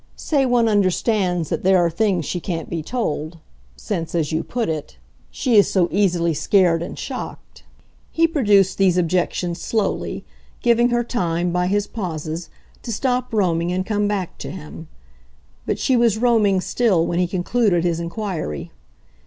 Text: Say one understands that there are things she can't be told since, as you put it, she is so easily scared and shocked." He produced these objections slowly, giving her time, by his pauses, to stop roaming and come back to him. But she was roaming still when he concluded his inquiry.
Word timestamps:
Say 0.15 0.47
one 0.47 0.67
understands 0.67 1.49
that 1.49 1.61
there 1.61 1.77
are 1.77 1.91
things 1.91 2.25
she 2.25 2.39
can't 2.39 2.71
be 2.71 2.81
told 2.81 3.37
since, 3.75 4.15
as 4.15 4.31
you 4.31 4.43
put 4.43 4.67
it, 4.67 4.97
she 5.29 5.57
is 5.57 5.69
so 5.71 5.87
easily 5.91 6.33
scared 6.33 6.81
and 6.81 6.97
shocked." 6.97 7.61
He 8.11 8.25
produced 8.27 8.79
these 8.79 8.97
objections 8.97 9.61
slowly, 9.61 10.25
giving 10.63 10.89
her 10.89 11.03
time, 11.03 11.51
by 11.51 11.67
his 11.67 11.85
pauses, 11.85 12.49
to 12.81 12.91
stop 12.91 13.31
roaming 13.31 13.71
and 13.71 13.85
come 13.85 14.07
back 14.07 14.39
to 14.39 14.49
him. 14.49 14.87
But 15.67 15.77
she 15.77 15.95
was 15.95 16.17
roaming 16.17 16.61
still 16.61 17.05
when 17.05 17.19
he 17.19 17.27
concluded 17.27 17.83
his 17.83 17.99
inquiry. 17.99 18.71